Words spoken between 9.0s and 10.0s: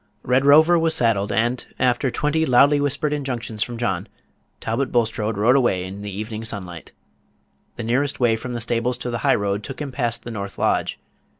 the high road took him